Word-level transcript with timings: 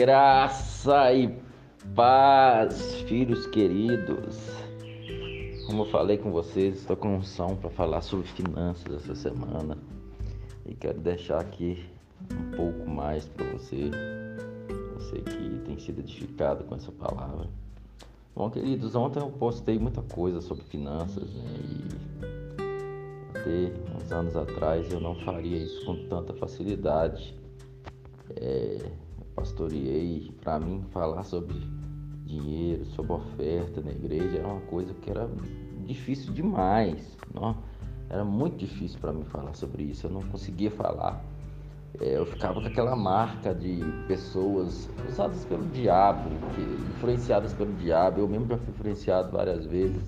Graça 0.00 1.12
e 1.12 1.28
paz, 1.94 3.02
filhos 3.02 3.46
queridos. 3.48 4.34
Como 5.66 5.82
eu 5.82 5.90
falei 5.90 6.16
com 6.16 6.32
vocês, 6.32 6.78
estou 6.78 6.96
com 6.96 7.16
unção 7.16 7.54
para 7.54 7.68
falar 7.68 8.00
sobre 8.00 8.26
finanças 8.28 8.94
essa 8.94 9.14
semana 9.14 9.76
e 10.64 10.74
quero 10.74 10.98
deixar 11.00 11.38
aqui 11.38 11.84
um 12.32 12.56
pouco 12.56 12.88
mais 12.88 13.26
para 13.26 13.44
você, 13.52 13.90
você 14.94 15.20
que 15.20 15.60
tem 15.66 15.78
sido 15.78 16.00
edificado 16.00 16.64
com 16.64 16.76
essa 16.76 16.90
palavra. 16.90 17.46
Bom, 18.34 18.48
queridos, 18.48 18.94
ontem 18.94 19.20
eu 19.20 19.28
postei 19.28 19.78
muita 19.78 20.00
coisa 20.00 20.40
sobre 20.40 20.64
finanças 20.64 21.28
né, 21.28 21.44
e 23.36 23.36
até 23.36 23.70
uns 24.02 24.10
anos 24.10 24.34
atrás 24.34 24.90
eu 24.90 24.98
não 24.98 25.14
faria 25.16 25.58
isso 25.58 25.84
com 25.84 25.94
tanta 26.08 26.32
facilidade. 26.32 27.38
É, 28.36 28.78
pastoreei, 29.40 30.30
para 30.42 30.60
mim 30.60 30.84
falar 30.90 31.24
sobre 31.24 31.56
dinheiro, 32.26 32.84
sobre 32.84 33.12
oferta 33.12 33.80
na 33.80 33.90
igreja 33.90 34.38
era 34.38 34.46
uma 34.46 34.60
coisa 34.62 34.92
que 34.94 35.10
era 35.10 35.28
difícil 35.86 36.32
demais, 36.32 37.16
não? 37.34 37.56
Era 38.10 38.24
muito 38.24 38.58
difícil 38.58 38.98
para 39.00 39.12
mim 39.12 39.24
falar 39.24 39.54
sobre 39.54 39.84
isso, 39.84 40.06
eu 40.06 40.10
não 40.10 40.20
conseguia 40.22 40.70
falar. 40.70 41.24
É, 42.00 42.18
eu 42.18 42.26
ficava 42.26 42.60
com 42.60 42.66
aquela 42.66 42.94
marca 42.94 43.54
de 43.54 43.80
pessoas 44.06 44.88
usadas 45.08 45.44
pelo 45.46 45.66
diabo, 45.68 46.28
que, 46.54 46.60
influenciadas 46.96 47.52
pelo 47.52 47.72
diabo. 47.74 48.20
Eu 48.20 48.28
mesmo 48.28 48.46
já 48.46 48.58
fui 48.58 48.68
influenciado 48.68 49.32
várias 49.32 49.66
vezes 49.66 50.00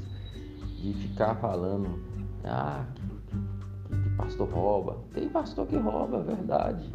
de 0.81 0.95
ficar 0.95 1.35
falando, 1.37 2.01
ah, 2.45 2.85
que, 2.95 3.37
que, 3.37 4.03
que 4.03 4.17
pastor 4.17 4.49
rouba. 4.49 4.99
Tem 5.13 5.29
pastor 5.29 5.67
que 5.67 5.77
rouba, 5.77 6.19
é 6.19 6.23
verdade 6.23 6.93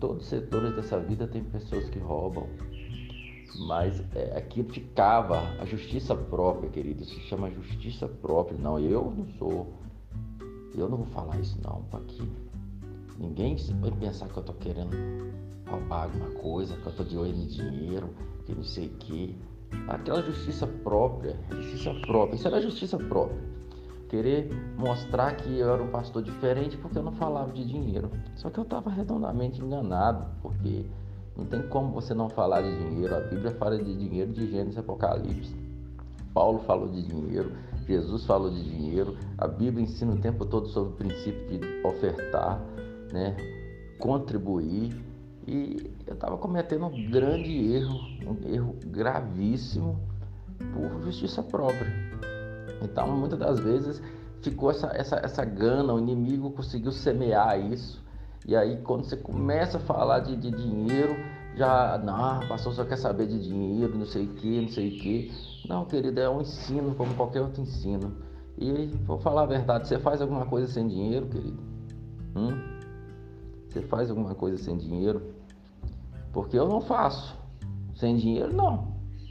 todos 0.00 0.22
os 0.22 0.28
setores 0.28 0.74
dessa 0.74 0.98
vida 0.98 1.28
tem 1.28 1.44
pessoas 1.44 1.88
que 1.90 1.98
roubam. 1.98 2.48
Mas 3.66 4.02
é, 4.14 4.36
aqui 4.36 4.64
ficava 4.64 5.38
a 5.60 5.64
justiça 5.66 6.16
própria, 6.16 6.70
querido. 6.70 7.04
Se 7.04 7.20
chama 7.20 7.50
justiça 7.50 8.08
própria. 8.08 8.58
Não, 8.58 8.78
eu 8.78 9.12
não 9.16 9.26
sou. 9.38 9.74
Eu 10.74 10.88
não 10.88 10.98
vou 10.98 11.06
falar 11.06 11.38
isso 11.38 11.58
não 11.62 11.84
aqui. 11.92 12.30
Ninguém 13.18 13.56
vai 13.80 13.90
pensar 13.90 14.28
que 14.28 14.36
eu 14.38 14.42
tô 14.42 14.54
querendo 14.54 14.96
roubar 15.68 16.04
alguma 16.04 16.30
coisa, 16.30 16.76
que 16.76 16.86
eu 16.86 16.92
tô 16.96 17.04
de 17.04 17.18
olho 17.18 17.34
em 17.34 17.46
dinheiro, 17.46 18.08
que 18.46 18.54
não 18.54 18.64
sei 18.64 18.86
o 18.86 18.90
quê. 18.98 19.34
Aquela 19.88 20.22
justiça 20.22 20.66
própria, 20.66 21.36
justiça 21.50 21.92
própria. 22.06 22.36
Isso 22.36 22.48
era 22.48 22.62
justiça 22.62 22.96
própria 22.96 23.59
querer 24.10 24.50
mostrar 24.76 25.36
que 25.36 25.58
eu 25.58 25.72
era 25.72 25.82
um 25.82 25.88
pastor 25.88 26.22
diferente 26.22 26.76
porque 26.76 26.98
eu 26.98 27.02
não 27.02 27.12
falava 27.12 27.52
de 27.52 27.64
dinheiro. 27.64 28.10
Só 28.34 28.50
que 28.50 28.58
eu 28.58 28.64
estava 28.64 28.90
redondamente 28.90 29.62
enganado, 29.62 30.26
porque 30.42 30.84
não 31.36 31.46
tem 31.46 31.62
como 31.68 31.92
você 31.92 32.12
não 32.12 32.28
falar 32.28 32.60
de 32.60 32.76
dinheiro. 32.76 33.14
A 33.16 33.20
Bíblia 33.20 33.52
fala 33.52 33.78
de 33.78 33.96
dinheiro 33.96 34.32
de 34.32 34.50
Gênesis 34.50 34.76
e 34.76 34.80
Apocalipse. 34.80 35.56
Paulo 36.34 36.58
falou 36.60 36.88
de 36.88 37.02
dinheiro, 37.02 37.52
Jesus 37.86 38.24
falou 38.26 38.50
de 38.50 38.62
dinheiro. 38.62 39.16
A 39.38 39.46
Bíblia 39.46 39.84
ensina 39.84 40.12
o 40.12 40.18
tempo 40.18 40.44
todo 40.44 40.66
sobre 40.68 40.92
o 40.92 40.96
princípio 40.96 41.58
de 41.58 41.86
ofertar, 41.86 42.60
né? 43.12 43.36
contribuir. 43.98 44.92
E 45.46 45.90
eu 46.06 46.14
estava 46.14 46.36
cometendo 46.36 46.86
um 46.86 47.10
grande 47.10 47.74
erro, 47.74 47.98
um 48.26 48.52
erro 48.52 48.76
gravíssimo 48.86 49.98
por 50.74 51.02
justiça 51.02 51.42
própria. 51.42 52.09
Então, 52.82 53.08
muitas 53.16 53.38
das 53.38 53.60
vezes 53.60 54.02
ficou 54.42 54.70
essa, 54.70 54.88
essa, 54.94 55.16
essa 55.16 55.44
gana, 55.44 55.92
o 55.92 55.98
inimigo 55.98 56.50
conseguiu 56.50 56.92
semear 56.92 57.60
isso. 57.60 58.02
E 58.46 58.56
aí, 58.56 58.78
quando 58.82 59.04
você 59.04 59.16
começa 59.16 59.76
a 59.76 59.80
falar 59.80 60.20
de, 60.20 60.36
de 60.36 60.50
dinheiro, 60.50 61.14
já, 61.56 61.98
não, 61.98 62.46
pastor 62.48 62.72
só 62.72 62.84
quer 62.84 62.96
saber 62.96 63.26
de 63.26 63.38
dinheiro, 63.38 63.96
não 63.96 64.06
sei 64.06 64.24
o 64.24 64.34
que, 64.34 64.60
não 64.62 64.68
sei 64.68 64.88
o 64.88 64.98
que. 64.98 65.32
Não, 65.68 65.84
querido, 65.84 66.20
é 66.20 66.28
um 66.28 66.40
ensino 66.40 66.94
como 66.94 67.14
qualquer 67.14 67.42
outro 67.42 67.62
ensino. 67.62 68.16
E 68.58 68.86
vou 69.04 69.18
falar 69.18 69.42
a 69.42 69.46
verdade, 69.46 69.88
você 69.88 69.98
faz 69.98 70.22
alguma 70.22 70.46
coisa 70.46 70.66
sem 70.66 70.86
dinheiro, 70.88 71.26
querido? 71.26 71.58
Hum? 72.34 72.80
Você 73.68 73.82
faz 73.82 74.10
alguma 74.10 74.34
coisa 74.34 74.56
sem 74.58 74.76
dinheiro? 74.76 75.34
Porque 76.32 76.58
eu 76.58 76.68
não 76.68 76.80
faço. 76.80 77.38
Sem 77.94 78.16
dinheiro, 78.16 78.52
não. 78.54 78.89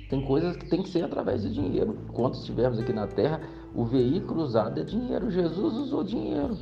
Tem 0.09 0.25
coisas 0.25 0.57
que 0.57 0.67
tem 0.67 0.81
que 0.81 0.89
ser 0.89 1.03
através 1.03 1.43
de 1.43 1.53
dinheiro. 1.53 1.95
Quando 2.11 2.33
estivermos 2.33 2.79
aqui 2.79 2.91
na 2.91 3.05
Terra, 3.05 3.41
o 3.75 3.85
veículo 3.85 4.41
usado 4.41 4.79
é 4.79 4.83
dinheiro. 4.83 5.29
Jesus 5.29 5.75
usou 5.75 6.03
dinheiro. 6.03 6.57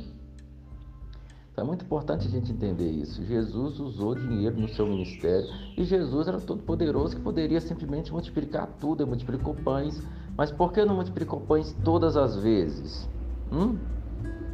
Então 1.50 1.64
é 1.64 1.66
muito 1.66 1.84
importante 1.84 2.28
a 2.28 2.30
gente 2.30 2.52
entender 2.52 2.90
isso. 2.90 3.24
Jesus 3.24 3.80
usou 3.80 4.14
dinheiro 4.14 4.60
no 4.60 4.68
seu 4.68 4.86
ministério 4.86 5.48
e 5.76 5.82
Jesus 5.82 6.28
era 6.28 6.38
todo 6.38 6.62
poderoso 6.62 7.16
que 7.16 7.22
poderia 7.22 7.60
simplesmente 7.60 8.12
multiplicar 8.12 8.68
tudo. 8.78 9.02
Ele 9.02 9.08
multiplicou 9.08 9.54
pães, 9.54 10.00
mas 10.36 10.52
por 10.52 10.70
que 10.70 10.84
não 10.84 10.94
multiplicou 10.94 11.40
pães 11.40 11.74
todas 11.82 12.16
as 12.16 12.36
vezes? 12.36 13.08
Hum? 13.50 13.76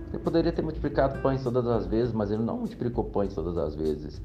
Ele 0.09 0.23
poderia 0.23 0.53
ter 0.53 0.63
multiplicado 0.63 1.21
pães 1.21 1.43
todas 1.43 1.67
as 1.67 1.87
vezes, 1.87 2.15
mas 2.15 2.31
ele 2.31 2.43
não 2.43 2.59
multiplicou 2.59 3.05
pães 3.05 3.35
todas 3.35 3.59
as 3.59 3.75
vezes. 3.75 4.23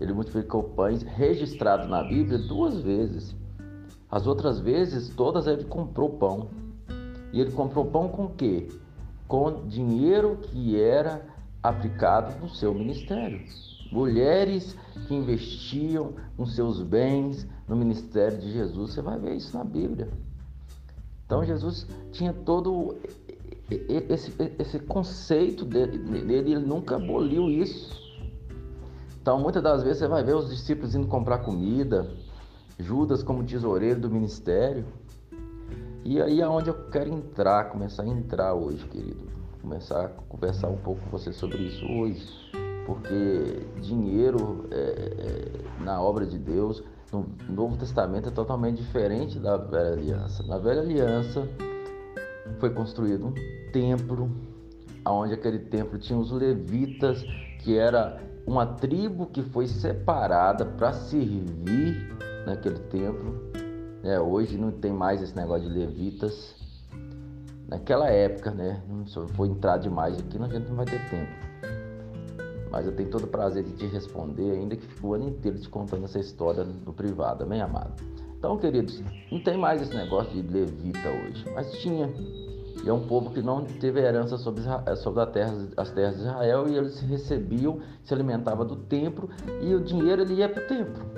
Ele 0.00 0.12
multiplicou 0.12 0.64
pães 0.64 1.02
registrados 1.02 1.88
na 1.88 2.02
Bíblia 2.02 2.36
duas 2.36 2.80
vezes. 2.80 3.34
As 4.10 4.26
outras 4.26 4.58
vezes, 4.58 5.10
todas 5.10 5.46
ele 5.46 5.64
comprou 5.64 6.10
pão. 6.10 6.48
E 7.32 7.40
ele 7.40 7.52
comprou 7.52 7.86
pão 7.86 8.08
com 8.08 8.28
quê? 8.28 8.68
Com 9.26 9.66
dinheiro 9.66 10.38
que 10.42 10.80
era 10.80 11.22
aplicado 11.62 12.40
no 12.40 12.48
seu 12.48 12.72
ministério. 12.72 13.44
Mulheres 13.92 14.76
que 15.06 15.14
investiam 15.14 16.14
os 16.36 16.54
seus 16.54 16.82
bens 16.82 17.46
no 17.66 17.76
ministério 17.76 18.38
de 18.38 18.52
Jesus, 18.52 18.92
você 18.92 19.02
vai 19.02 19.18
ver 19.18 19.34
isso 19.34 19.56
na 19.56 19.64
Bíblia. 19.64 20.08
Então 21.26 21.44
Jesus 21.44 21.86
tinha 22.10 22.32
todo 22.32 22.96
esse, 23.70 24.32
esse 24.58 24.78
conceito 24.78 25.64
dele, 25.64 26.32
ele 26.32 26.58
nunca 26.58 26.96
aboliu 26.96 27.50
isso. 27.50 27.94
Então 29.20 29.38
muitas 29.38 29.62
das 29.62 29.82
vezes 29.82 29.98
você 29.98 30.08
vai 30.08 30.24
ver 30.24 30.34
os 30.34 30.48
discípulos 30.48 30.94
indo 30.94 31.06
comprar 31.06 31.38
comida, 31.38 32.10
Judas 32.78 33.22
como 33.22 33.42
tesoureiro 33.42 34.00
do 34.00 34.10
ministério. 34.10 34.84
E 36.04 36.22
aí 36.22 36.40
é 36.40 36.48
onde 36.48 36.70
eu 36.70 36.88
quero 36.90 37.12
entrar, 37.12 37.64
começar 37.70 38.04
a 38.04 38.06
entrar 38.06 38.54
hoje, 38.54 38.86
querido. 38.86 39.26
Começar 39.60 40.04
a 40.04 40.08
conversar 40.08 40.68
um 40.68 40.76
pouco 40.76 41.00
com 41.02 41.10
você 41.10 41.32
sobre 41.32 41.58
isso 41.58 41.84
hoje. 41.84 42.24
Porque 42.86 43.66
dinheiro 43.82 44.66
é, 44.70 44.76
é, 44.76 45.84
na 45.84 46.00
obra 46.00 46.24
de 46.24 46.38
Deus, 46.38 46.82
no 47.12 47.26
Novo 47.48 47.76
Testamento, 47.76 48.28
é 48.28 48.32
totalmente 48.32 48.78
diferente 48.78 49.38
da 49.38 49.56
Velha 49.56 49.92
Aliança. 49.92 50.42
Na 50.44 50.56
Velha 50.56 50.80
Aliança 50.80 51.46
foi 52.58 52.70
construído 52.70 53.26
um 53.26 53.34
templo, 53.72 54.30
onde 55.06 55.34
aquele 55.34 55.58
templo 55.58 55.98
tinha 55.98 56.18
os 56.18 56.30
levitas, 56.30 57.22
que 57.58 57.76
era 57.76 58.22
uma 58.46 58.64
tribo 58.64 59.26
que 59.26 59.42
foi 59.42 59.66
separada 59.66 60.64
para 60.64 60.92
servir 60.92 62.16
naquele 62.48 62.78
templo. 62.78 63.50
É, 64.02 64.18
hoje 64.18 64.56
não 64.56 64.70
tem 64.70 64.92
mais 64.92 65.22
esse 65.22 65.36
negócio 65.36 65.68
de 65.68 65.78
levitas. 65.78 66.54
Naquela 67.68 68.08
época, 68.08 68.50
né? 68.50 68.82
Se 69.06 69.16
eu 69.16 69.28
for 69.28 69.46
entrar 69.46 69.76
demais 69.76 70.18
aqui, 70.18 70.38
a 70.38 70.48
gente 70.48 70.68
não 70.68 70.76
vai 70.76 70.86
ter 70.86 71.10
tempo. 71.10 71.30
Mas 72.70 72.86
eu 72.86 72.92
tenho 72.94 73.10
todo 73.10 73.24
o 73.24 73.26
prazer 73.26 73.64
de 73.64 73.72
te 73.72 73.86
responder, 73.86 74.52
ainda 74.52 74.76
que 74.76 74.86
fique 74.86 75.04
o 75.04 75.14
ano 75.14 75.28
inteiro 75.28 75.58
te 75.58 75.68
contando 75.68 76.04
essa 76.04 76.18
história 76.18 76.64
no 76.64 76.92
privado, 76.92 77.44
amém, 77.44 77.60
amado? 77.60 77.92
Então, 78.38 78.56
queridos, 78.56 79.02
não 79.32 79.40
tem 79.40 79.58
mais 79.58 79.82
esse 79.82 79.94
negócio 79.94 80.30
de 80.30 80.42
levita 80.42 81.08
hoje, 81.08 81.44
mas 81.54 81.72
tinha. 81.78 82.08
E 82.84 82.88
é 82.88 82.92
um 82.92 83.06
povo 83.06 83.30
que 83.30 83.42
não 83.42 83.64
teve 83.64 84.00
herança 84.00 84.38
sobre, 84.38 84.62
sobre 84.96 85.26
terra, 85.26 85.52
as 85.76 85.90
terras 85.90 86.16
de 86.16 86.22
Israel 86.22 86.68
e 86.68 86.76
eles 86.76 87.00
recebiam, 87.00 87.80
se 88.04 88.14
alimentavam 88.14 88.64
do 88.64 88.76
templo 88.76 89.28
e 89.60 89.74
o 89.74 89.80
dinheiro 89.80 90.22
ele 90.22 90.34
ia 90.34 90.48
para 90.48 90.62
o 90.62 90.66
templo. 90.66 91.17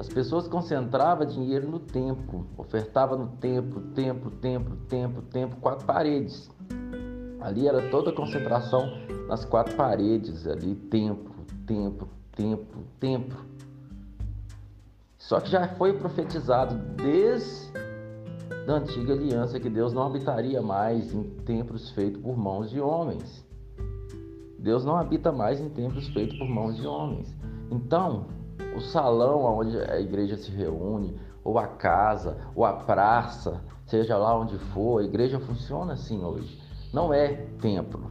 As 0.00 0.08
pessoas 0.08 0.48
concentravam 0.48 1.26
dinheiro 1.26 1.68
no 1.68 1.78
templo, 1.78 2.46
ofertava 2.56 3.18
no 3.18 3.26
templo, 3.36 3.82
templo, 3.94 4.30
templo, 4.30 4.74
templo, 4.88 5.22
templo, 5.24 5.60
quatro 5.60 5.84
paredes. 5.84 6.50
Ali 7.38 7.68
era 7.68 7.90
toda 7.90 8.08
a 8.08 8.14
concentração 8.14 8.90
nas 9.28 9.44
quatro 9.44 9.76
paredes, 9.76 10.46
ali 10.46 10.74
templo, 10.74 11.34
templo, 11.66 12.08
templo, 12.34 12.82
templo. 12.98 13.44
Só 15.18 15.38
que 15.38 15.50
já 15.50 15.68
foi 15.68 15.92
profetizado 15.92 16.76
desde 16.96 17.70
a 18.66 18.72
antiga 18.72 19.12
aliança 19.12 19.60
que 19.60 19.68
Deus 19.68 19.92
não 19.92 20.04
habitaria 20.04 20.62
mais 20.62 21.12
em 21.12 21.24
templos 21.44 21.90
feitos 21.90 22.22
por 22.22 22.38
mãos 22.38 22.70
de 22.70 22.80
homens. 22.80 23.44
Deus 24.58 24.82
não 24.82 24.96
habita 24.96 25.30
mais 25.30 25.60
em 25.60 25.68
templos 25.68 26.08
feitos 26.08 26.38
por 26.38 26.48
mãos 26.48 26.74
de 26.76 26.86
homens. 26.86 27.36
Então, 27.70 28.39
o 28.76 28.80
salão 28.80 29.42
onde 29.44 29.76
a 29.78 30.00
igreja 30.00 30.36
se 30.36 30.50
reúne, 30.50 31.18
ou 31.42 31.58
a 31.58 31.66
casa, 31.66 32.36
ou 32.54 32.64
a 32.64 32.72
praça, 32.72 33.60
seja 33.86 34.16
lá 34.16 34.38
onde 34.38 34.58
for, 34.58 35.00
a 35.00 35.04
igreja 35.04 35.40
funciona 35.40 35.94
assim 35.94 36.22
hoje. 36.24 36.60
Não 36.92 37.12
é 37.12 37.28
templo. 37.60 38.10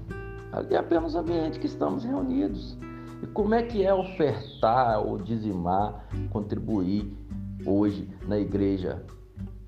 Ali 0.52 0.76
é 0.76 0.78
apenas 0.78 1.16
o 1.16 1.20
ambiente 1.20 1.60
que 1.60 1.68
estamos 1.68 2.04
reunidos. 2.04 2.78
E 3.22 3.28
como 3.28 3.54
é 3.54 3.62
que 3.64 3.86
é 3.86 3.94
ofertar 3.94 5.06
ou 5.06 5.18
dizimar, 5.18 6.08
contribuir 6.32 7.14
hoje 7.66 8.10
na 8.28 8.40
igreja 8.40 9.04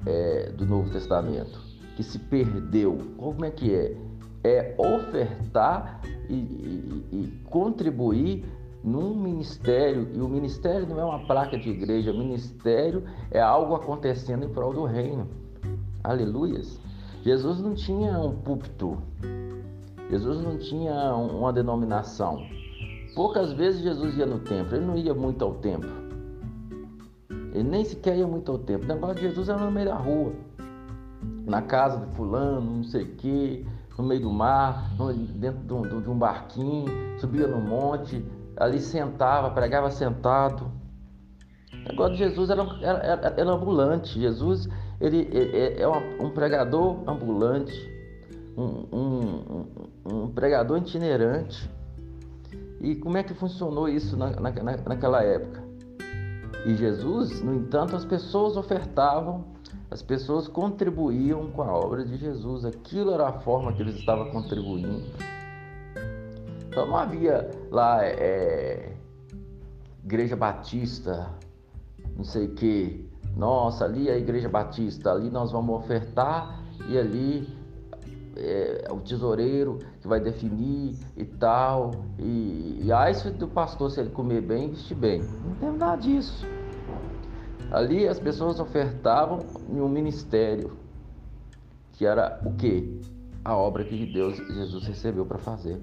é, 0.05 0.51
do 0.51 0.65
Novo 0.65 0.89
Testamento? 0.89 1.59
Que 1.95 2.03
se 2.03 2.17
perdeu. 2.17 2.97
Como 3.17 3.45
é 3.45 3.51
que 3.51 3.75
é? 3.75 3.97
É 4.43 4.75
ofertar 4.77 6.01
e, 6.29 6.33
e, 6.33 7.07
e 7.11 7.43
contribuir 7.49 8.45
num 8.83 9.15
ministério, 9.15 10.07
e 10.13 10.19
o 10.19 10.27
ministério 10.27 10.87
não 10.87 10.99
é 10.99 11.05
uma 11.05 11.25
placa 11.25 11.57
de 11.57 11.69
igreja, 11.69 12.11
o 12.11 12.17
ministério 12.17 13.03
é 13.29 13.39
algo 13.39 13.75
acontecendo 13.75 14.45
em 14.45 14.49
prol 14.49 14.73
do 14.73 14.85
reino. 14.85 15.27
Aleluias. 16.03 16.79
Jesus 17.23 17.59
não 17.59 17.75
tinha 17.75 18.19
um 18.19 18.35
púlpito, 18.35 18.97
Jesus 20.09 20.41
não 20.41 20.57
tinha 20.57 21.13
uma 21.13 21.53
denominação. 21.53 22.43
Poucas 23.13 23.53
vezes 23.53 23.81
Jesus 23.81 24.17
ia 24.17 24.25
no 24.25 24.39
templo, 24.39 24.75
ele 24.75 24.85
não 24.85 24.97
ia 24.97 25.13
muito 25.13 25.45
ao 25.45 25.53
templo. 25.55 25.89
Ele 27.53 27.69
nem 27.69 27.83
sequer 27.83 28.17
ia 28.17 28.25
muito 28.25 28.51
ao 28.51 28.57
templo. 28.57 28.85
O 28.85 28.93
negócio 28.93 29.15
de 29.15 29.21
Jesus 29.21 29.49
era 29.49 29.59
no 29.59 29.69
meio 29.69 29.87
da 29.87 29.95
rua, 29.95 30.33
na 31.45 31.61
casa 31.61 32.03
de 32.03 32.15
fulano, 32.15 32.77
não 32.77 32.83
sei 32.83 33.03
o 33.03 33.15
quê, 33.15 33.65
no 33.97 34.05
meio 34.05 34.21
do 34.21 34.31
mar, 34.31 34.89
dentro 35.35 36.01
de 36.01 36.09
um 36.09 36.17
barquinho, 36.17 36.89
subia 37.19 37.45
no 37.45 37.61
monte, 37.61 38.25
ali 38.57 38.79
sentava, 38.79 39.49
pregava 39.51 39.89
sentado. 39.89 40.71
O 41.73 41.89
negócio 41.89 42.13
de 42.13 42.19
Jesus 42.19 42.49
era, 42.49 42.63
era, 42.81 43.33
era 43.37 43.51
ambulante. 43.51 44.19
Jesus 44.19 44.67
ele, 44.99 45.27
é, 45.33 45.87
um 46.19 46.29
pregador 46.29 47.03
ambulante, 47.07 47.73
um, 48.55 48.85
um, 48.95 49.65
um, 50.05 50.27
pregador 50.27 50.77
itinerante. 50.77 51.69
E 52.79 52.95
como 52.95 53.17
é 53.17 53.23
que 53.23 53.33
funcionou 53.33 53.89
isso 53.89 54.15
na, 54.15 54.29
na, 54.29 54.51
naquela 54.51 55.23
época? 55.23 55.63
E 56.65 56.75
Jesus, 56.75 57.41
no 57.41 57.55
entanto, 57.55 57.95
as 57.95 58.05
pessoas 58.05 58.55
ofertavam, 58.55 59.45
as 59.89 60.03
pessoas 60.03 60.47
contribuíam 60.47 61.49
com 61.51 61.63
a 61.63 61.73
obra 61.73 62.05
de 62.05 62.17
Jesus. 62.17 62.63
Aquilo 62.63 63.11
era 63.11 63.27
a 63.27 63.33
forma 63.39 63.73
que 63.73 63.81
eles 63.81 63.95
estavam 63.95 64.29
contribuindo. 64.29 65.01
Então 66.67 66.85
não 66.85 66.95
havia 66.95 67.49
lá 67.71 68.03
é, 68.03 68.93
igreja 70.03 70.35
batista, 70.35 71.29
não 72.17 72.23
sei 72.23 72.47
o 72.47 72.53
que. 72.53 73.09
Nossa, 73.35 73.85
ali 73.85 74.09
é 74.09 74.13
a 74.13 74.17
igreja 74.17 74.49
batista, 74.49 75.11
ali 75.11 75.29
nós 75.29 75.53
vamos 75.53 75.73
ofertar 75.73 76.61
e 76.89 76.97
ali 76.97 77.47
é, 78.35 78.87
o 78.91 78.99
tesoureiro 78.99 79.79
que 80.01 80.07
vai 80.07 80.19
definir 80.19 80.97
e 81.15 81.23
tal. 81.23 81.91
E, 82.19 82.81
e 82.83 82.91
aí 82.91 83.13
do 83.31 83.47
pastor, 83.47 83.89
se 83.89 84.01
ele 84.01 84.09
comer 84.09 84.41
bem, 84.41 84.71
vestir 84.71 84.95
bem. 84.95 85.21
Não 85.21 85.55
tem 85.55 85.71
nada 85.71 86.01
disso. 86.01 86.45
Ali 87.71 88.05
as 88.05 88.19
pessoas 88.19 88.59
ofertavam 88.59 89.39
em 89.69 89.79
um 89.79 89.87
ministério, 89.87 90.75
que 91.93 92.05
era 92.05 92.41
o 92.45 92.51
que? 92.53 92.99
A 93.45 93.55
obra 93.55 93.85
que 93.85 94.05
Deus, 94.05 94.35
Jesus 94.35 94.85
recebeu 94.85 95.25
para 95.25 95.37
fazer. 95.37 95.81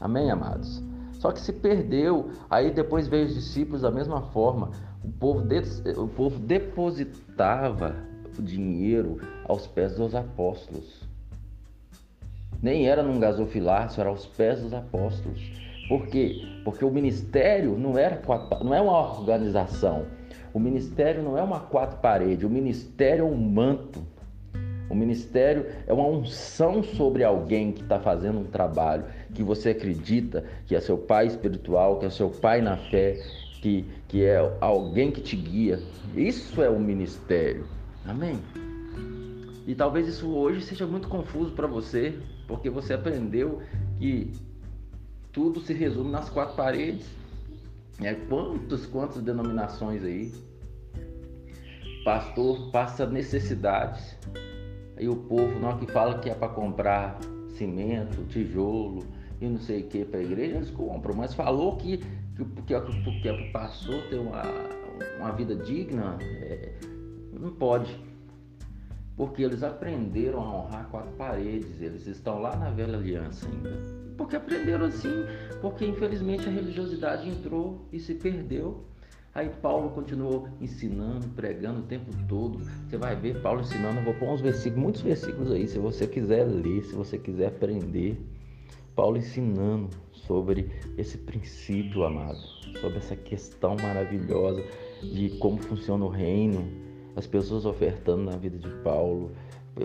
Amém, 0.00 0.30
amados? 0.30 0.91
Só 1.22 1.30
que 1.30 1.40
se 1.40 1.52
perdeu, 1.52 2.32
aí 2.50 2.72
depois 2.72 3.06
veio 3.06 3.26
os 3.26 3.34
discípulos 3.34 3.82
da 3.82 3.92
mesma 3.92 4.22
forma. 4.32 4.72
O 5.04 5.08
povo, 5.08 5.42
de, 5.42 5.62
o 5.96 6.08
povo 6.08 6.36
depositava 6.40 7.94
o 8.36 8.42
dinheiro 8.42 9.18
aos 9.44 9.64
pés 9.68 9.94
dos 9.94 10.16
apóstolos. 10.16 11.08
Nem 12.60 12.88
era 12.88 13.04
num 13.04 13.20
gasofilácio, 13.20 14.00
era 14.00 14.10
aos 14.10 14.26
pés 14.26 14.62
dos 14.62 14.74
apóstolos. 14.74 15.40
Por 15.88 16.08
quê? 16.08 16.42
Porque 16.64 16.84
o 16.84 16.90
ministério 16.90 17.78
não 17.78 17.96
era 17.96 18.20
não 18.60 18.74
é 18.74 18.80
uma 18.80 19.20
organização. 19.20 20.06
O 20.52 20.58
ministério 20.58 21.22
não 21.22 21.38
é 21.38 21.42
uma 21.42 21.60
quatro 21.60 21.98
paredes, 21.98 22.44
o 22.44 22.50
ministério 22.50 23.24
é 23.24 23.28
um 23.28 23.36
manto. 23.36 24.04
O 24.92 24.94
ministério 24.94 25.64
é 25.86 25.92
uma 25.94 26.06
unção 26.06 26.82
sobre 26.82 27.24
alguém 27.24 27.72
que 27.72 27.80
está 27.80 27.98
fazendo 27.98 28.40
um 28.40 28.44
trabalho, 28.44 29.06
que 29.34 29.42
você 29.42 29.70
acredita 29.70 30.44
que 30.66 30.76
é 30.76 30.80
seu 30.82 30.98
pai 30.98 31.28
espiritual, 31.28 31.98
que 31.98 32.04
é 32.04 32.10
seu 32.10 32.28
pai 32.28 32.60
na 32.60 32.76
fé, 32.76 33.18
que, 33.62 33.86
que 34.06 34.22
é 34.22 34.36
alguém 34.60 35.10
que 35.10 35.22
te 35.22 35.34
guia. 35.34 35.80
Isso 36.14 36.60
é 36.60 36.68
o 36.68 36.78
ministério. 36.78 37.66
Amém? 38.04 38.38
E 39.66 39.74
talvez 39.74 40.06
isso 40.06 40.28
hoje 40.28 40.60
seja 40.60 40.86
muito 40.86 41.08
confuso 41.08 41.52
para 41.52 41.66
você, 41.66 42.18
porque 42.46 42.68
você 42.68 42.92
aprendeu 42.92 43.62
que 43.98 44.30
tudo 45.32 45.58
se 45.60 45.72
resume 45.72 46.10
nas 46.10 46.28
quatro 46.28 46.54
paredes. 46.54 47.06
É, 48.02 48.12
quantas, 48.12 48.84
quantas 48.84 49.22
denominações 49.22 50.04
aí? 50.04 50.30
Pastor 52.04 52.70
passa 52.70 53.06
necessidades 53.06 54.18
Aí 54.96 55.08
o 55.08 55.16
povo, 55.16 55.58
não 55.58 55.78
que 55.78 55.90
fala 55.90 56.18
que 56.18 56.30
é 56.30 56.34
para 56.34 56.48
comprar 56.48 57.18
cimento, 57.50 58.24
tijolo 58.28 59.04
e 59.40 59.48
não 59.48 59.58
sei 59.58 59.82
o 59.82 59.84
que 59.88 60.04
para 60.04 60.20
a 60.20 60.22
igreja, 60.22 60.56
eles 60.56 60.70
compram. 60.70 61.14
Mas 61.14 61.34
falou 61.34 61.76
que, 61.76 61.98
que, 61.98 62.44
que, 62.66 63.20
que 63.20 63.28
é 63.28 63.50
pastor 63.50 64.02
ter 64.08 64.18
uma, 64.18 64.42
uma 65.18 65.32
vida 65.32 65.54
digna, 65.56 66.16
é, 66.20 66.72
não 67.32 67.50
pode. 67.50 67.98
Porque 69.16 69.42
eles 69.42 69.62
aprenderam 69.62 70.40
a 70.40 70.64
honrar 70.64 70.88
quatro 70.88 71.12
paredes, 71.12 71.80
eles 71.80 72.06
estão 72.06 72.40
lá 72.40 72.56
na 72.56 72.70
velha 72.70 72.96
aliança 72.96 73.46
ainda. 73.46 73.70
Porque 74.16 74.36
aprenderam 74.36 74.86
assim, 74.86 75.24
porque 75.60 75.84
infelizmente 75.84 76.48
a 76.48 76.50
religiosidade 76.50 77.28
entrou 77.28 77.86
e 77.92 77.98
se 77.98 78.14
perdeu 78.14 78.84
Aí 79.34 79.48
Paulo 79.62 79.90
continuou 79.90 80.46
ensinando, 80.60 81.26
pregando 81.28 81.80
o 81.80 81.84
tempo 81.84 82.10
todo. 82.28 82.58
Você 82.86 82.98
vai 82.98 83.16
ver 83.16 83.40
Paulo 83.40 83.62
ensinando, 83.62 84.00
eu 84.00 84.04
vou 84.04 84.14
pôr 84.14 84.28
uns 84.28 84.42
versículos, 84.42 84.82
muitos 84.82 85.00
versículos 85.00 85.50
aí, 85.50 85.66
se 85.66 85.78
você 85.78 86.06
quiser 86.06 86.44
ler, 86.44 86.82
se 86.84 86.94
você 86.94 87.16
quiser 87.16 87.46
aprender. 87.46 88.20
Paulo 88.94 89.16
ensinando 89.16 89.88
sobre 90.12 90.70
esse 90.98 91.16
princípio, 91.16 92.04
amado, 92.04 92.38
sobre 92.78 92.98
essa 92.98 93.16
questão 93.16 93.74
maravilhosa 93.80 94.62
de 95.02 95.30
como 95.38 95.56
funciona 95.58 96.04
o 96.04 96.08
reino, 96.08 96.70
as 97.16 97.26
pessoas 97.26 97.64
ofertando 97.64 98.24
na 98.24 98.36
vida 98.36 98.58
de 98.58 98.68
Paulo, 98.82 99.30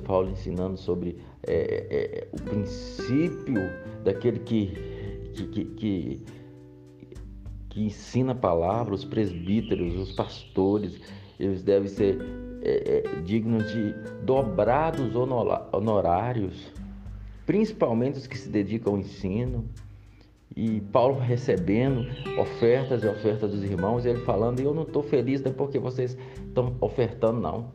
Paulo 0.04 0.30
ensinando 0.30 0.78
sobre 0.78 1.18
é, 1.44 1.88
é, 1.90 2.28
o 2.34 2.42
princípio 2.42 3.62
daquele 4.04 4.40
que, 4.40 4.74
que, 5.33 5.48
que, 5.48 5.66
que 5.66 6.26
que 7.78 7.84
ensina 7.84 8.31
a 8.31 8.36
palavra, 8.36 8.96
os 8.96 9.06
presbíteros, 9.06 9.96
os 9.96 10.12
pastores, 10.12 11.00
eles 11.40 11.62
devem 11.62 11.88
ser 11.88 12.18
é, 12.64 13.04
é, 13.06 13.22
dignos 13.22 13.72
de 13.72 13.94
dobrados 14.24 15.16
honorários, 15.72 16.74
principalmente 17.46 18.18
os 18.18 18.26
que 18.26 18.36
se 18.36 18.50
dedicam 18.50 18.94
ao 18.94 19.00
ensino. 19.00 19.64
E 20.56 20.81
Paulo 20.92 21.19
recebendo 21.19 22.07
ofertas 22.40 23.04
e 23.04 23.07
ofertas 23.07 23.52
dos 23.52 23.64
irmãos, 23.64 24.07
ele 24.07 24.22
falando: 24.22 24.60
Eu 24.60 24.74
não 24.74 24.81
estou 24.81 25.04
feliz 25.04 25.44
não 25.44 25.52
é 25.52 25.54
porque 25.54 25.78
vocês 25.78 26.18
estão 26.48 26.76
ofertando, 26.81 27.40
não. 27.40 27.72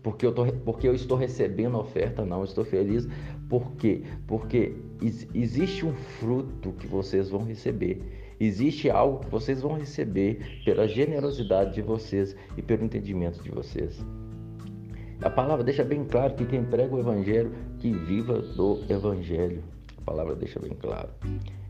Porque 0.00 0.24
eu, 0.24 0.32
tô, 0.32 0.46
porque 0.64 0.86
eu 0.86 0.94
estou 0.94 1.18
recebendo 1.18 1.76
oferta, 1.76 2.24
não. 2.24 2.38
Eu 2.38 2.44
estou 2.44 2.64
feliz 2.64 3.08
por 3.48 3.72
quê? 3.72 4.04
Porque 4.28 4.76
existe 5.34 5.84
um 5.84 5.92
fruto 5.92 6.72
que 6.78 6.86
vocês 6.86 7.28
vão 7.28 7.42
receber 7.42 8.19
Existe 8.40 8.88
algo 8.88 9.20
que 9.20 9.30
vocês 9.30 9.60
vão 9.60 9.74
receber 9.74 10.62
pela 10.64 10.88
generosidade 10.88 11.74
de 11.74 11.82
vocês 11.82 12.34
e 12.56 12.62
pelo 12.62 12.84
entendimento 12.84 13.42
de 13.42 13.50
vocês. 13.50 14.02
A 15.20 15.28
palavra 15.28 15.62
deixa 15.62 15.84
bem 15.84 16.02
claro 16.06 16.34
que 16.34 16.46
quem 16.46 16.64
prega 16.64 16.94
o 16.94 16.98
evangelho, 16.98 17.52
que 17.78 17.92
viva 17.92 18.40
do 18.40 18.80
evangelho. 18.88 19.62
A 19.98 20.00
palavra 20.00 20.34
deixa 20.34 20.58
bem 20.58 20.72
claro. 20.72 21.10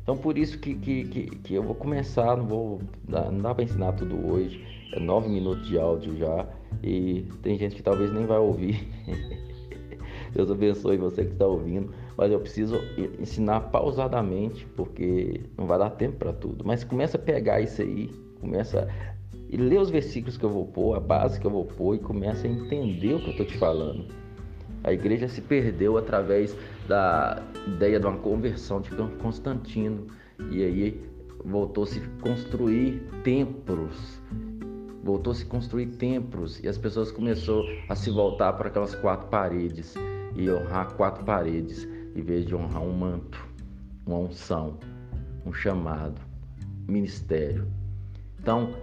Então 0.01 0.17
por 0.17 0.39
isso 0.39 0.61
que, 0.61 0.77
que, 0.77 1.05
que, 1.09 1.27
que 1.39 1.55
eu 1.55 1.63
vou 1.65 1.75
começar, 1.75 2.37
não 2.37 2.47
vou 2.47 2.81
não 3.09 3.41
dá 3.41 3.53
para 3.53 3.65
ensinar 3.65 3.93
tudo 3.95 4.33
hoje. 4.33 4.65
É 4.93 5.01
nove 5.01 5.29
minutos 5.29 5.67
de 5.67 5.77
áudio 5.77 6.17
já 6.17 6.47
e 6.85 7.27
tem 7.43 7.59
gente 7.59 7.75
que 7.75 7.83
talvez 7.83 8.13
nem 8.13 8.27
vai 8.27 8.39
ouvir. 8.39 8.89
Deus 10.33 10.51
abençoe 10.51 10.97
você 10.97 11.25
que 11.25 11.33
está 11.33 11.47
ouvindo 11.47 11.91
mas 12.21 12.31
eu 12.31 12.39
preciso 12.39 12.79
ensinar 13.19 13.61
pausadamente, 13.71 14.67
porque 14.77 15.41
não 15.57 15.67
vai 15.67 15.79
dar 15.79 15.89
tempo 15.89 16.19
para 16.19 16.35
tudo. 16.35 16.63
Mas 16.67 16.85
começa 16.85 17.17
a 17.17 17.21
pegar 17.21 17.63
isso 17.63 17.81
aí, 17.81 18.11
começa 18.43 18.87
e 19.49 19.57
lê 19.57 19.79
os 19.79 19.89
versículos 19.89 20.37
que 20.37 20.45
eu 20.45 20.51
vou 20.51 20.67
pôr, 20.67 20.99
a 20.99 21.01
base 21.01 21.41
que 21.41 21.47
eu 21.47 21.51
vou 21.51 21.65
pôr 21.65 21.95
e 21.95 21.99
começa 21.99 22.47
a 22.47 22.51
entender 22.51 23.15
o 23.15 23.21
que 23.21 23.29
eu 23.29 23.31
estou 23.31 23.47
te 23.47 23.57
falando. 23.57 24.05
A 24.85 24.93
igreja 24.93 25.29
se 25.29 25.41
perdeu 25.41 25.97
através 25.97 26.55
da 26.87 27.43
ideia 27.67 27.99
de 27.99 28.05
uma 28.05 28.19
conversão 28.19 28.83
de 28.83 28.91
Constantino 29.23 30.07
e 30.51 30.63
aí 30.63 31.03
voltou-se 31.43 32.01
a 32.01 32.23
construir 32.23 33.03
templos, 33.25 34.21
voltou-se 35.03 35.43
a 35.45 35.47
construir 35.47 35.87
templos 35.87 36.63
e 36.63 36.69
as 36.69 36.77
pessoas 36.77 37.11
começaram 37.11 37.65
a 37.89 37.95
se 37.95 38.11
voltar 38.11 38.53
para 38.53 38.69
aquelas 38.69 38.95
quatro 38.95 39.29
paredes 39.29 39.97
e 40.35 40.51
honrar 40.51 40.95
quatro 40.95 41.25
paredes 41.25 41.89
em 42.15 42.23
vez 42.23 42.47
de 42.47 42.55
honrar 42.55 42.83
um 42.83 42.93
manto, 42.93 43.47
uma 44.07 44.19
unção, 44.19 44.79
um 45.45 45.53
chamado, 45.53 46.21
ministério. 46.89 47.67
Então, 48.39 48.75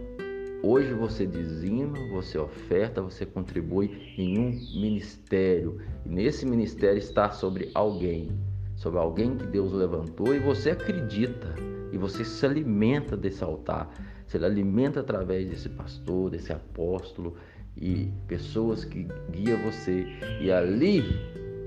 hoje 0.63 0.94
você 0.94 1.25
dizima, 1.25 1.98
você 2.12 2.38
oferta, 2.38 3.01
você 3.01 3.25
contribui 3.25 4.13
em 4.18 4.39
um 4.39 4.51
ministério. 4.80 5.80
E 6.06 6.10
nesse 6.10 6.46
ministério 6.46 6.98
está 6.98 7.32
sobre 7.32 7.70
alguém, 7.74 8.32
sobre 8.75 9.00
alguém 9.00 9.36
que 9.36 9.46
Deus 9.48 9.72
levantou 9.74 10.34
e 10.34 10.39
você 10.39 10.72
acredita 10.72 11.56
e 11.92 11.98
você 11.98 12.24
se 12.24 12.46
alimenta 12.46 13.18
desse 13.18 13.44
altar. 13.44 13.89
Você 14.25 14.38
alimenta 14.38 15.00
através 15.00 15.48
desse 15.48 15.70
pastor, 15.70 16.30
desse 16.30 16.51
apóstolo 16.51 17.36
e 17.75 18.12
pessoas 18.27 18.84
que 18.84 19.08
guia 19.32 19.56
você 19.58 20.06
e 20.42 20.51
ali 20.51 21.04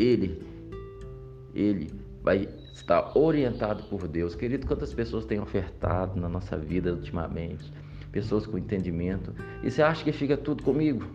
ele 0.01 0.51
ele 1.55 1.93
vai 2.23 2.49
estar 2.73 3.17
orientado 3.17 3.83
por 3.85 4.07
Deus. 4.07 4.35
Querido, 4.35 4.67
quantas 4.67 4.93
pessoas 4.93 5.25
têm 5.25 5.41
ofertado 5.41 6.19
na 6.21 6.29
nossa 6.29 6.57
vida 6.57 6.93
ultimamente? 6.93 7.73
Pessoas 8.13 8.47
com 8.47 8.59
entendimento. 8.59 9.35
E 9.63 9.71
você 9.71 9.83
acha 9.83 10.05
que 10.05 10.13
fica 10.13 10.37
tudo 10.37 10.63
comigo? 10.63 11.07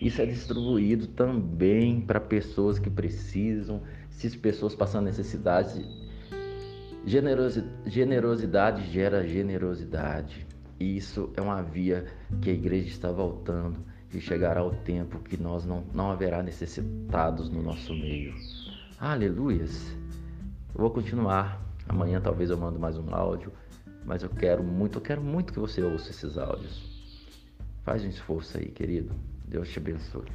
Isso 0.00 0.20
é 0.22 0.26
distribuído 0.26 1.06
também 1.08 2.00
para 2.00 2.20
pessoas 2.20 2.78
que 2.78 2.88
precisam, 2.88 3.82
se 4.08 4.36
pessoas 4.38 4.74
passando 4.74 5.04
necessidade. 5.04 5.84
Generosidade 7.86 8.90
gera 8.90 9.26
generosidade. 9.26 10.46
E 10.78 10.96
isso 10.96 11.30
é 11.36 11.40
uma 11.42 11.60
via 11.62 12.06
que 12.40 12.50
a 12.50 12.52
igreja 12.54 12.88
está 12.88 13.12
voltando 13.12 13.78
e 14.12 14.20
chegará 14.20 14.64
o 14.64 14.74
tempo 14.74 15.18
que 15.20 15.40
nós 15.40 15.64
não, 15.64 15.84
não 15.94 16.10
haverá 16.10 16.42
necessitados 16.42 17.48
no 17.48 17.62
nosso 17.62 17.94
meio. 17.94 18.34
Aleluias! 18.98 19.96
Eu 20.74 20.80
vou 20.80 20.90
continuar. 20.90 21.60
Amanhã 21.88 22.20
talvez 22.20 22.50
eu 22.50 22.58
mando 22.58 22.78
mais 22.78 22.96
um 22.96 23.14
áudio, 23.14 23.52
mas 24.04 24.22
eu 24.22 24.28
quero 24.28 24.62
muito, 24.62 24.98
eu 24.98 25.02
quero 25.02 25.20
muito 25.20 25.52
que 25.52 25.58
você 25.58 25.82
ouça 25.82 26.10
esses 26.10 26.38
áudios. 26.38 26.88
Faz 27.82 28.04
um 28.04 28.08
esforço 28.08 28.58
aí, 28.58 28.66
querido. 28.66 29.12
Deus 29.46 29.68
te 29.68 29.78
abençoe. 29.78 30.26